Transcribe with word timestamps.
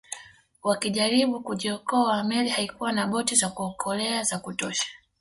Wakijaribu 0.63 1.39
kujiokoa 1.39 2.23
meli 2.23 2.49
haikuwa 2.49 2.91
na 2.91 3.07
boti 3.07 3.35
za 3.35 3.49
kuokolea 3.49 4.23
za 4.23 4.39
kutosha 4.39 4.87